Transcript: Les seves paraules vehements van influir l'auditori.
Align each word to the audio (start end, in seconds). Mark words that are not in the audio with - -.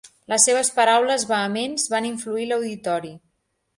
Les 0.31 0.45
seves 0.47 0.71
paraules 0.77 1.25
vehements 1.33 1.85
van 1.97 2.07
influir 2.13 2.47
l'auditori. 2.53 3.13